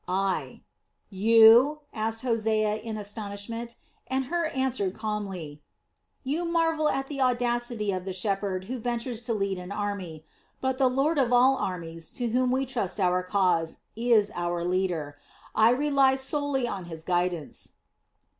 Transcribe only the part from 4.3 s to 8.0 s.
answered calmly: "You marvel at the audacity